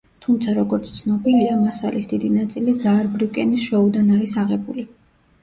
თუმცა, 0.25 0.53
როგორც 0.59 0.87
ცნობილია, 0.99 1.57
მასალის 1.65 2.09
დიდი 2.15 2.31
ნაწილი 2.39 2.75
ზაარბრიუკენის 2.81 3.69
შოუდან 3.69 4.11
არის 4.19 4.35
აღებული. 4.47 4.89